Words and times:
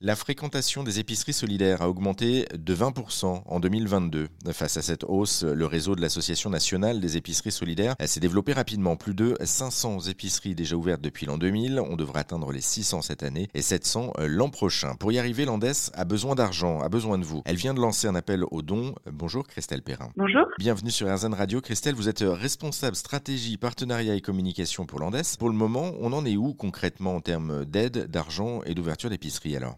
La 0.00 0.14
fréquentation 0.14 0.84
des 0.84 1.00
épiceries 1.00 1.32
solidaires 1.32 1.82
a 1.82 1.88
augmenté 1.88 2.46
de 2.56 2.72
20% 2.72 3.42
en 3.44 3.58
2022. 3.58 4.28
Face 4.52 4.76
à 4.76 4.82
cette 4.82 5.02
hausse, 5.02 5.42
le 5.42 5.66
réseau 5.66 5.96
de 5.96 6.00
l'Association 6.00 6.50
nationale 6.50 7.00
des 7.00 7.16
épiceries 7.16 7.50
solidaires 7.50 7.96
s'est 8.04 8.20
développé 8.20 8.52
rapidement. 8.52 8.94
Plus 8.94 9.14
de 9.14 9.36
500 9.42 10.02
épiceries 10.02 10.54
déjà 10.54 10.76
ouvertes 10.76 11.00
depuis 11.00 11.26
l'an 11.26 11.36
2000. 11.36 11.80
On 11.80 11.96
devrait 11.96 12.20
atteindre 12.20 12.52
les 12.52 12.60
600 12.60 13.02
cette 13.02 13.24
année 13.24 13.48
et 13.54 13.60
700 13.60 14.12
l'an 14.20 14.50
prochain. 14.50 14.94
Pour 14.94 15.10
y 15.10 15.18
arriver, 15.18 15.44
l'Andes 15.44 15.72
a 15.92 16.04
besoin 16.04 16.36
d'argent, 16.36 16.80
a 16.80 16.88
besoin 16.88 17.18
de 17.18 17.24
vous. 17.24 17.42
Elle 17.44 17.56
vient 17.56 17.74
de 17.74 17.80
lancer 17.80 18.06
un 18.06 18.14
appel 18.14 18.44
aux 18.52 18.62
dons. 18.62 18.94
Bonjour 19.10 19.48
Christelle 19.48 19.82
Perrin. 19.82 20.12
Bonjour. 20.16 20.46
Bienvenue 20.60 20.92
sur 20.92 21.12
RZN 21.12 21.34
Radio. 21.34 21.60
Christelle, 21.60 21.96
vous 21.96 22.08
êtes 22.08 22.22
responsable 22.24 22.94
stratégie, 22.94 23.56
partenariat 23.56 24.14
et 24.14 24.20
communication 24.20 24.86
pour 24.86 25.00
l'Andes. 25.00 25.20
Pour 25.40 25.48
le 25.48 25.56
moment, 25.56 25.90
on 25.98 26.12
en 26.12 26.24
est 26.24 26.36
où 26.36 26.54
concrètement 26.54 27.16
en 27.16 27.20
termes 27.20 27.64
d'aide, 27.64 28.08
d'argent 28.08 28.60
et 28.64 28.74
d'ouverture 28.74 29.10
d'épicerie 29.10 29.56
alors? 29.56 29.76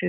Que 0.00 0.06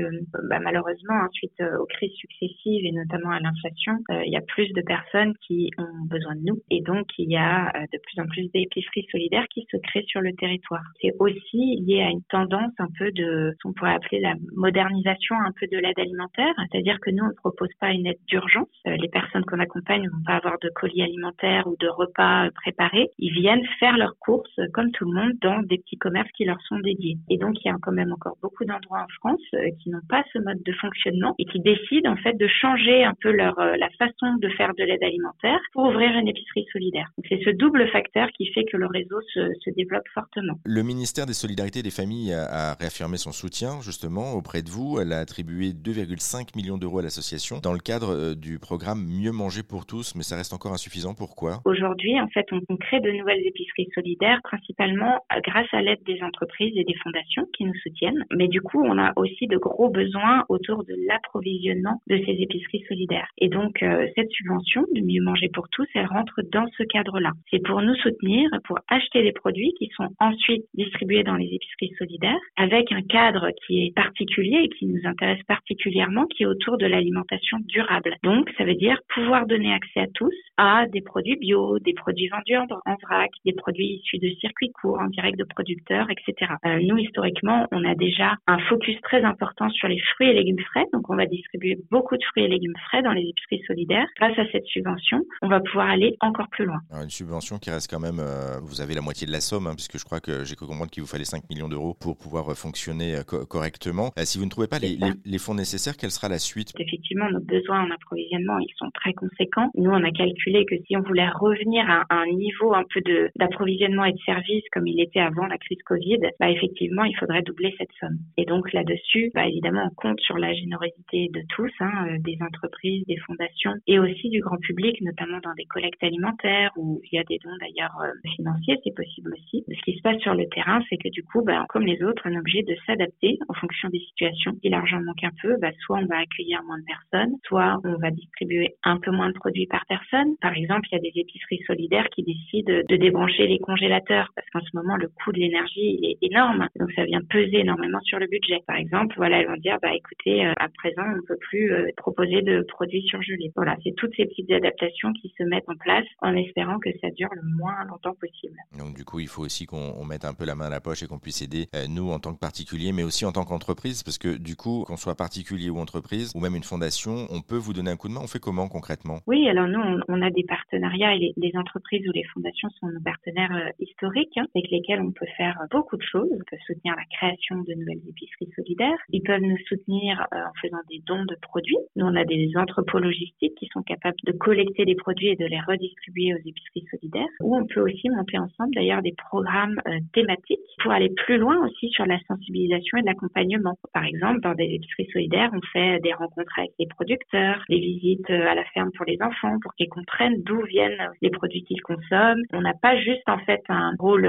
bah, 0.50 0.60
malheureusement, 0.60 1.28
suite 1.34 1.60
euh, 1.62 1.78
aux 1.80 1.86
crises 1.86 2.14
successives 2.16 2.86
et 2.86 2.92
notamment 2.92 3.32
à 3.32 3.40
l'inflation, 3.40 3.94
euh, 4.10 4.22
il 4.26 4.32
y 4.32 4.38
a 4.38 4.42
plus 4.42 4.72
de 4.74 4.82
personnes 4.82 5.34
qui 5.46 5.70
ont 5.78 6.06
besoin 6.08 6.36
de 6.36 6.42
nous 6.46 6.62
et 6.70 6.82
donc 6.82 7.08
il 7.18 7.30
y 7.30 7.38
a 7.38 7.70
euh, 7.76 7.86
de 7.94 8.00
plus 8.00 8.22
en 8.22 8.28
plus 8.28 8.50
d'épiceries 8.52 9.08
solidaires 9.12 9.46
qui 9.54 9.66
se 9.72 9.78
créent 9.78 10.06
sur 10.08 10.22
le 10.22 10.34
territoire. 10.34 10.84
C'est 11.02 11.14
aussi 11.20 11.82
lié 11.86 12.02
à 12.02 12.10
une 12.10 12.24
tendance 12.30 12.74
un 12.80 12.88
peu 12.98 13.12
de, 13.12 13.54
on 13.66 13.74
pourrait 13.74 13.94
appeler 13.94 14.20
la 14.20 14.34
modernisation 14.56 15.36
un 15.36 15.52
peu 15.60 15.68
de 15.68 15.78
l'aide 15.78 16.00
alimentaire, 16.00 16.54
c'est-à-dire 16.72 17.00
que 17.00 17.12
nous 17.12 17.24
on 17.24 17.30
ne 17.30 17.34
propose 17.34 17.70
pas 17.80 17.92
une 17.92 18.08
aide 18.08 18.20
d'urgence. 18.28 18.70
les 18.86 19.10
personnes 19.10 19.46
qu'on 19.46 19.60
accompagne 19.60 20.04
ne 20.04 20.10
vont 20.10 20.24
pas 20.26 20.38
avoir 20.38 20.58
de 20.60 20.70
colis 20.70 21.04
alimentaires 21.04 21.68
ou 21.68 21.76
de 21.80 21.88
repas 21.88 22.50
préparés. 22.56 23.10
Ils 23.20 23.34
viennent 23.34 23.66
faire 23.80 23.98
leurs 23.98 24.18
courses 24.20 24.60
comme 24.74 24.92
tout 24.92 25.06
le 25.06 25.14
monde 25.20 25.34
dans 25.42 25.62
des 25.62 25.78
petits 25.78 25.98
commerces 25.98 26.32
qui 26.32 26.46
leur 26.46 26.62
sont 26.64 26.80
dédiés. 26.80 27.18
Et 27.30 27.38
donc 27.38 27.56
il 27.64 27.68
y 27.68 27.72
a 27.72 27.78
quand 27.82 27.92
même 27.92 28.12
encore 28.12 28.38
beaucoup 28.42 28.66
d'endroits 28.66 29.06
France 29.20 29.42
euh, 29.51 29.51
qui 29.80 29.90
n'ont 29.90 30.06
pas 30.10 30.24
ce 30.34 30.40
mode 30.40 30.62
de 30.64 30.74
fonctionnement 30.74 31.36
et 31.40 31.46
qui 31.46 31.60
décident 31.60 32.12
en 32.12 32.18
fait 32.18 32.38
de 32.38 32.48
changer 32.48 33.04
un 33.04 33.14
peu 33.22 33.32
leur 33.32 33.58
euh, 33.60 33.76
la 33.78 33.90
façon 33.98 34.36
de 34.40 34.50
faire 34.50 34.74
de 34.78 34.84
l'aide 34.84 35.04
alimentaire 35.04 35.60
pour 35.74 35.86
ouvrir 35.86 36.12
une 36.18 36.28
épicerie 36.28 36.66
solidaire. 36.72 37.08
C'est 37.30 37.40
ce 37.44 37.50
double 37.52 37.88
facteur 37.90 38.30
qui 38.38 38.48
fait 38.54 38.66
que 38.66 38.78
le 38.78 38.88
réseau 38.88 39.20
se, 39.34 39.52
se, 39.64 39.70
développe 39.72 40.08
fortement. 40.14 40.56
Le 40.66 40.84
ministère 40.84 41.26
des 41.26 41.34
Solidarités 41.34 41.80
et 41.80 41.84
des 41.84 41.92
Familles 41.92 42.34
a, 42.34 42.76
réaffirmé 42.80 43.18
son 43.18 43.32
soutien 43.32 43.82
justement 43.82 44.34
auprès 44.34 44.62
de 44.62 44.70
vous. 44.70 45.00
Elle 45.00 45.14
a 45.14 45.20
attribué 45.20 45.70
2,5 45.72 46.56
millions 46.56 46.78
d'euros 46.78 47.00
à 47.00 47.04
l'association 47.04 47.60
dans 47.62 47.74
le 47.74 47.80
cadre 47.80 48.14
euh, 48.14 48.36
du 48.36 48.60
programme 48.60 49.06
Mieux 49.06 49.32
manger 49.32 49.64
pour 49.64 49.86
tous, 49.86 50.16
mais 50.16 50.24
ça 50.24 50.36
reste 50.36 50.54
encore 50.54 50.74
insuffisant. 50.74 51.14
Pourquoi? 51.14 51.60
Aujourd'hui, 51.66 52.20
en 52.20 52.28
fait, 52.28 52.46
on, 52.52 52.78
crée 52.78 53.00
de 53.00 53.12
nouvelles 53.12 53.46
épiceries 53.46 53.90
solidaires 53.94 54.40
principalement 54.44 55.20
grâce 55.44 55.68
à 55.72 55.82
l'aide 55.82 56.02
des 56.06 56.22
entreprises 56.24 56.74
et 56.76 56.84
des 56.84 56.96
fondations 57.04 57.46
qui 57.56 57.66
nous 57.66 57.76
soutiennent. 57.84 58.26
Mais 58.36 58.48
du 58.48 58.62
coup, 58.62 58.82
on 58.84 58.98
a 58.98 59.12
aussi 59.16 59.41
de 59.48 59.58
gros 59.58 59.90
besoins 59.90 60.44
autour 60.50 60.84
de 60.84 60.96
l'approvisionnement 61.08 62.02
de 62.08 62.18
ces 62.26 62.38
épiceries 62.40 62.84
solidaires. 62.88 63.28
Et 63.38 63.50
donc, 63.50 63.82
euh, 63.84 64.08
cette 64.16 64.32
subvention 64.32 64.86
de 64.94 65.02
Mieux 65.02 65.24
manger 65.24 65.50
pour 65.54 65.68
tous, 65.70 65.88
elle 65.96 66.06
rentre 66.06 66.42
dans 66.52 66.68
ce 66.78 66.84
cadre-là. 66.84 67.32
C'est 67.50 67.64
pour 67.66 67.82
nous 67.82 67.96
soutenir, 67.96 68.50
pour 68.66 68.80
acheter 68.88 69.24
des 69.24 69.32
produits 69.32 69.74
qui 69.78 69.90
sont 69.96 70.10
ensuite 70.20 70.64
distribués 70.74 71.24
dans 71.24 71.36
les 71.36 71.50
épiceries 71.52 71.96
solidaires, 71.98 72.40
avec 72.56 72.92
un 72.92 73.02
cadre 73.02 73.50
qui 73.66 73.86
est 73.86 73.96
particulier 73.96 74.62
et 74.64 74.70
qui 74.70 74.86
nous 74.86 75.02
intéresse 75.06 75.42
particulièrement, 75.48 76.26
qui 76.28 76.44
est 76.44 76.46
autour 76.48 76.78
de 76.78 76.86
l'alimentation 76.86 77.58
durable. 77.66 78.16
Donc, 78.24 78.50
ça 78.58 78.64
veut 78.64 78.76
dire 78.76 79.00
pouvoir 79.14 79.48
donner 79.48 79.74
accès 79.74 80.02
à 80.02 80.08
tous 80.14 80.34
à 80.58 80.86
des 80.88 81.02
produits 81.02 81.38
bio, 81.38 81.80
des 81.80 81.94
produits 81.94 82.28
vendus 82.28 82.58
en, 82.58 82.96
vrac, 83.02 83.32
des 83.46 83.54
produits 83.54 83.96
issus 83.96 84.20
de 84.20 84.30
circuits 84.40 84.72
courts, 84.72 85.00
en 85.00 85.08
direct 85.08 85.38
de 85.40 85.44
producteurs, 85.44 86.08
etc. 86.12 86.54
Euh, 86.66 86.80
nous, 86.84 86.98
historiquement, 86.98 87.68
on 87.72 87.84
a 87.84 87.96
déjà 87.96 88.36
un 88.48 88.60
focus 88.60 89.00
très 89.02 89.24
important 89.24 89.31
sur 89.74 89.88
les 89.88 90.00
fruits 90.14 90.30
et 90.30 90.34
légumes 90.34 90.60
frais. 90.72 90.86
Donc, 90.94 91.10
on 91.10 91.16
va 91.16 91.26
distribuer 91.26 91.78
beaucoup 91.90 92.18
de 92.18 92.24
fruits 92.24 92.44
et 92.44 92.48
légumes 92.48 92.76
frais 92.88 93.02
dans 93.02 93.12
les 93.12 93.22
épiceries 93.22 93.64
solidaires. 93.66 94.08
Grâce 94.18 94.38
à 94.38 94.44
cette 94.52 94.66
subvention, 94.66 95.22
on 95.42 95.48
va 95.48 95.60
pouvoir 95.60 95.90
aller 95.90 96.16
encore 96.22 96.48
plus 96.50 96.66
loin. 96.66 96.80
une 96.92 97.10
subvention 97.10 97.58
qui 97.58 97.70
reste 97.70 97.90
quand 97.90 98.00
même, 98.00 98.20
euh, 98.20 98.60
vous 98.62 98.82
avez 98.82 98.94
la 98.94 99.02
moitié 99.02 99.28
de 99.28 99.32
la 99.32 99.42
somme, 99.42 99.68
hein, 99.68 99.74
puisque 99.76 99.98
je 99.98 100.06
crois 100.06 100.20
que 100.20 100.44
j'ai 100.44 100.56
cru 100.56 100.68
comprendre 100.68 100.92
qu'il 100.92 101.04
vous 101.04 101.10
fallait 101.10 101.26
5 101.26 101.50
millions 101.50 101.70
d'euros 101.70 101.96
pour 102.00 102.18
pouvoir 102.18 102.52
euh, 102.52 102.56
fonctionner 102.56 103.16
euh, 103.16 103.24
correctement. 103.24 104.12
si 104.18 104.38
vous 104.38 104.46
ne 104.46 104.50
trouvez 104.50 104.68
pas 104.68 104.80
les, 104.80 104.98
les, 105.26 105.38
fonds 105.38 105.56
nécessaires, 105.56 105.98
quelle 105.98 106.12
sera 106.12 106.30
la 106.30 106.40
suite? 106.40 106.74
Effectivement, 106.80 107.30
nos 107.30 107.42
besoins 107.42 107.82
en 107.82 107.92
approvisionnement, 107.92 108.60
ils 108.60 108.74
sont 108.78 108.90
très 108.94 109.14
conséquents. 109.14 109.70
Nous, 109.76 109.90
on 109.90 110.04
a 110.04 110.12
calculé 110.12 110.66
que 110.66 110.76
si 110.88 110.96
on 110.96 111.02
voulait 111.02 111.30
revenir 111.30 111.84
à 111.90 112.06
un 112.10 112.28
niveau 112.28 112.74
un 112.74 112.84
peu 112.94 113.02
d'approvisionnement 113.36 114.06
et 114.06 114.14
de 114.14 114.20
service 114.26 114.64
comme 114.72 114.88
il 114.88 115.02
était 115.02 115.20
avant 115.20 115.48
la 115.48 115.58
crise 115.58 115.82
Covid, 115.86 116.20
bah, 116.40 116.50
effectivement, 116.50 117.04
il 117.04 117.16
faudrait 117.18 117.42
doubler 117.42 117.74
cette 117.78 117.92
somme. 118.00 118.18
Et 118.38 118.46
donc 118.46 118.72
là-dessus, 118.74 119.11
bah, 119.34 119.48
évidemment, 119.48 119.90
on 119.90 119.96
compte 119.96 120.20
sur 120.22 120.38
la 120.38 120.54
générosité 120.54 121.30
de 121.34 121.42
tous, 121.50 121.72
hein, 121.80 122.08
euh, 122.08 122.18
des 122.20 122.38
entreprises, 122.42 123.06
des 123.08 123.18
fondations 123.18 123.74
et 123.88 124.00
aussi 124.00 124.30
du 124.30 124.42
grand 124.42 124.58
public, 124.58 125.02
notamment 125.02 125.40
dans 125.44 125.54
des 125.56 125.66
collectes 125.66 126.04
alimentaires 126.04 126.72
ou 126.78 127.02
il 127.12 127.16
y 127.16 127.20
a 127.20 127.24
des 127.24 127.38
dons 127.44 127.56
d'ailleurs 127.60 127.96
euh, 128.04 128.12
financiers, 128.36 128.78
c'est 128.84 128.96
possible 128.96 129.34
aussi. 129.34 129.64
Ce 129.68 129.82
qui 129.84 129.98
se 129.98 130.02
passe 130.02 130.20
sur 130.20 130.34
le 130.34 130.48
terrain, 130.50 130.82
c'est 130.90 130.98
que 130.98 131.10
du 131.10 131.24
coup, 131.24 131.44
bah, 131.44 131.66
comme 131.70 131.86
les 131.86 132.02
autres, 132.04 132.24
on 132.26 132.32
est 132.32 132.40
obligé 132.40 132.64
de 132.64 132.76
s'adapter 132.86 133.38
en 133.50 133.54
fonction 133.54 133.90
des 133.90 134.00
situations. 134.00 134.54
Si 134.62 134.70
l'argent 134.70 135.02
manque 135.02 135.24
un 135.24 135.36
peu, 135.42 135.58
bah, 135.62 135.72
soit 135.86 136.00
on 136.00 136.06
va 136.06 136.20
accueillir 136.20 136.64
moins 136.64 136.80
de 136.80 136.86
personnes, 136.86 137.36
soit 137.46 137.80
on 137.84 137.98
va 137.98 138.12
distribuer 138.12 138.76
un 138.84 138.98
peu 138.98 139.12
moins 139.12 139.30
de 139.30 139.34
produits 139.34 139.68
par 139.68 139.86
personne. 139.88 140.36
Par 140.42 140.54
exemple, 140.54 140.88
il 140.92 140.96
y 140.96 141.00
a 141.00 141.02
des 141.02 141.20
épiceries 141.20 141.64
solidaires 141.68 142.08
qui 142.10 142.24
décident 142.24 142.82
de 142.88 142.96
débrancher 142.96 143.48
les 143.48 143.60
congélateurs 143.60 144.30
parce 144.36 144.48
qu'en 144.50 144.62
ce 144.62 144.76
moment, 144.76 144.96
le 144.96 145.08
coût 145.08 145.32
de 145.32 145.40
l'énergie 145.40 146.00
est 146.04 146.18
énorme. 146.22 146.68
Donc, 146.80 146.92
ça 146.94 147.04
vient 147.04 147.22
peser 147.30 147.60
énormément 147.60 148.00
sur 148.02 148.20
le 148.20 148.28
budget. 148.28 148.60
Par 148.68 148.78
exemple, 148.78 149.01
voilà, 149.16 149.40
elles 149.40 149.48
vont 149.48 149.58
dire, 149.58 149.78
bah 149.82 149.94
écoutez, 149.94 150.46
euh, 150.46 150.54
à 150.58 150.68
présent, 150.70 151.04
on 151.06 151.18
ne 151.18 151.22
peut 151.22 151.38
plus 151.38 151.72
euh, 151.72 151.88
proposer 151.98 152.42
de 152.42 152.64
produits 152.68 153.04
surgelés. 153.08 153.52
Voilà, 153.56 153.76
c'est 153.84 153.94
toutes 153.96 154.16
ces 154.16 154.26
petites 154.26 154.52
adaptations 154.52 155.12
qui 155.14 155.34
se 155.38 155.44
mettent 155.44 155.70
en 155.70 155.76
place 155.76 156.06
en 156.22 156.36
espérant 156.36 156.80
que 156.80 156.90
ça 157.02 157.10
dure 157.12 157.30
le 157.34 157.42
moins 157.58 157.84
longtemps 157.86 158.16
possible. 158.16 158.58
Donc 158.78 158.96
du 158.96 159.06
coup, 159.06 159.20
il 159.20 159.28
faut 159.28 159.44
aussi 159.44 159.66
qu'on 159.66 160.04
mette 160.06 160.26
un 160.26 160.34
peu 160.34 160.46
la 160.46 160.56
main 160.56 160.66
à 160.66 160.70
la 160.70 160.82
poche 160.82 161.04
et 161.04 161.08
qu'on 161.08 161.20
puisse 161.20 161.42
aider 161.42 161.68
euh, 161.76 161.86
nous 161.90 162.12
en 162.12 162.20
tant 162.20 162.34
que 162.34 162.40
particulier, 162.40 162.92
mais 162.92 163.04
aussi 163.04 163.26
en 163.26 163.32
tant 163.32 163.44
qu'entreprise, 163.44 164.04
parce 164.04 164.18
que 164.18 164.38
du 164.38 164.56
coup, 164.56 164.84
qu'on 164.88 164.98
soit 164.98 165.16
particulier 165.16 165.70
ou 165.70 165.78
entreprise, 165.78 166.32
ou 166.36 166.40
même 166.40 166.56
une 166.56 166.64
fondation, 166.64 167.28
on 167.30 167.42
peut 167.42 167.58
vous 167.58 167.74
donner 167.74 167.92
un 167.92 167.98
coup 167.98 168.08
de 168.08 168.14
main. 168.14 168.22
On 168.24 168.28
fait 168.28 168.40
comment 168.40 168.68
concrètement? 168.68 169.20
Oui, 169.28 169.48
alors 169.48 169.68
nous, 169.68 169.82
on, 170.08 170.22
a 170.22 170.30
des 170.30 170.44
partenariats 170.44 171.16
et 171.16 171.34
les, 171.36 171.52
entreprises 171.56 172.08
ou 172.08 172.12
les 172.14 172.24
fondations 172.34 172.70
sont 172.80 172.88
nos 172.88 173.02
partenaires 173.02 173.72
historiques 173.80 174.38
hein, 174.38 174.46
avec 174.56 174.70
lesquels 174.72 175.02
on 175.02 175.12
peut 175.12 175.28
faire 175.38 175.58
beaucoup 175.72 175.98
de 175.98 176.04
choses. 176.04 176.30
On 176.32 176.44
peut 176.50 176.58
soutenir 176.66 176.96
la 176.96 177.06
création 177.18 177.58
de 177.58 177.74
nouvelles 177.74 178.02
épiceries 178.08 178.52
solidaires. 178.56 178.91
Ils 179.12 179.22
peuvent 179.22 179.42
nous 179.42 179.58
soutenir 179.68 180.26
euh, 180.34 180.38
en 180.38 180.54
faisant 180.62 180.82
des 180.90 181.02
dons 181.06 181.26
de 181.26 181.36
produits. 181.42 181.78
Nous, 181.96 182.06
on 182.06 182.16
a 182.16 182.26
des 182.26 182.52
entrepôts 182.56 183.00
logistiques 183.00 183.56
qui 183.56 183.68
sont 183.74 183.82
capables 183.84 184.18
de 184.26 184.32
collecter 184.32 184.86
des 184.86 184.96
produits 184.96 185.30
et 185.30 185.36
de 185.36 185.46
les 185.46 185.60
redistribuer 185.60 186.34
aux 186.34 186.38
épiceries 186.38 186.86
solidaires. 186.90 187.28
Ou 187.42 187.56
on 187.56 187.66
peut 187.66 187.82
aussi 187.82 188.10
monter 188.10 188.38
ensemble 188.38 188.74
d'ailleurs 188.76 189.02
des 189.02 189.14
programmes 189.30 189.80
euh, 189.88 190.00
thématiques 190.14 190.60
pour 190.82 190.92
aller 190.92 191.10
plus 191.10 191.38
loin 191.38 191.58
aussi 191.66 191.90
sur 191.90 192.06
la 192.06 192.20
sensibilisation 192.28 192.98
et 192.98 193.02
l'accompagnement. 193.02 193.76
Par 193.94 194.06
exemple, 194.06 194.42
dans 194.42 194.54
des 194.54 194.66
épiceries 194.66 195.10
solidaires, 195.12 195.52
on 195.54 195.62
fait 195.74 196.00
des 196.00 196.14
rencontres 196.14 196.58
avec 196.58 196.72
les 196.80 196.88
producteurs, 196.88 197.64
des 197.70 197.80
visites 197.80 198.30
euh, 198.30 198.48
à 198.48 198.56
la 198.56 198.64
ferme 198.74 198.92
pour 198.96 199.06
les 199.06 199.18
enfants 199.22 199.58
pour 199.62 199.74
qu'ils 199.76 199.90
comprennent 199.90 200.42
d'où 200.44 200.62
viennent 200.64 201.10
les 201.22 201.30
produits 201.30 201.64
qu'ils 201.64 201.82
consomment. 201.82 202.44
On 202.54 202.62
n'a 202.62 202.74
pas 202.74 202.98
juste 202.98 203.28
en 203.28 203.38
fait 203.40 203.62
un 203.70 203.94
rôle 204.00 204.28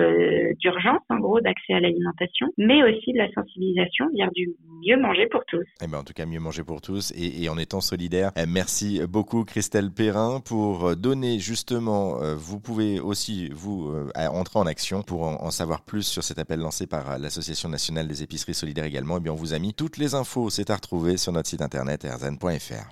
d'urgence, 0.60 1.02
en 1.08 1.18
gros, 1.18 1.40
d'accès 1.40 1.74
à 1.74 1.80
l'alimentation, 1.80 2.48
mais 2.58 2.82
aussi 2.82 3.12
de 3.12 3.18
la 3.18 3.30
sensibilisation 3.32 4.08
via 4.14 4.28
du 4.34 4.51
mieux 4.86 4.98
manger 5.00 5.26
pour 5.30 5.44
tous. 5.46 5.64
Eh 5.80 5.86
ben, 5.86 5.98
en 5.98 6.04
tout 6.04 6.12
cas, 6.12 6.26
mieux 6.26 6.40
manger 6.40 6.64
pour 6.64 6.80
tous 6.80 7.12
et, 7.16 7.48
en 7.48 7.58
étant 7.58 7.80
solidaire. 7.80 8.32
Eh, 8.36 8.46
merci 8.46 9.00
beaucoup 9.06 9.44
Christelle 9.44 9.90
Perrin 9.90 10.40
pour 10.40 10.96
donner 10.96 11.38
justement, 11.38 12.20
euh, 12.22 12.34
vous 12.34 12.58
pouvez 12.58 13.00
aussi 13.00 13.48
vous 13.50 13.90
euh, 13.90 14.10
entrer 14.16 14.58
en 14.58 14.66
action 14.66 15.02
pour 15.02 15.22
en, 15.22 15.50
savoir 15.50 15.82
plus 15.82 16.02
sur 16.02 16.24
cet 16.24 16.38
appel 16.38 16.60
lancé 16.60 16.86
par 16.86 17.18
l'Association 17.18 17.68
nationale 17.68 18.08
des 18.08 18.22
épiceries 18.22 18.54
solidaires 18.54 18.84
également. 18.84 19.16
Et 19.16 19.18
eh 19.18 19.20
bien, 19.20 19.32
on 19.32 19.36
vous 19.36 19.54
a 19.54 19.58
mis 19.58 19.74
toutes 19.74 19.98
les 19.98 20.14
infos, 20.14 20.50
c'est 20.50 20.70
à 20.70 20.76
retrouver 20.76 21.16
sur 21.16 21.32
notre 21.32 21.48
site 21.48 21.62
internet 21.62 22.04
rzn.fr. 22.04 22.90